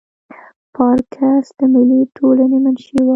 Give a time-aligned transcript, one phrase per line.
[0.75, 3.09] پارکس د ملي ټولنې منشي وه.